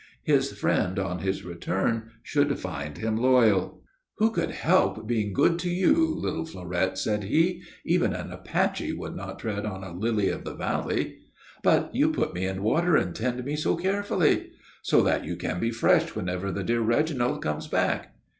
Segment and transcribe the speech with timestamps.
[0.23, 3.83] His friend on his return should find him loyal.
[4.17, 7.61] "Who could help being good to you, little Fleurette?" said he.
[7.85, 11.19] "Even an Apache would not tread on a lily of the valley!"
[11.61, 14.49] "But you put me in water and tend me so carefully."
[14.81, 18.15] "So that you can be fresh whenever the dear Reginald comes back."